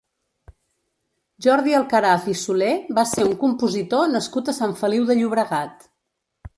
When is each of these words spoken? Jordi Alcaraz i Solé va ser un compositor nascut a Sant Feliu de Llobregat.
Jordi 1.47 1.75
Alcaraz 1.81 2.27
i 2.35 2.35
Solé 2.45 2.71
va 3.01 3.05
ser 3.13 3.29
un 3.29 3.39
compositor 3.45 4.11
nascut 4.19 4.53
a 4.55 4.59
Sant 4.63 4.77
Feliu 4.85 5.11
de 5.13 5.23
Llobregat. 5.23 5.91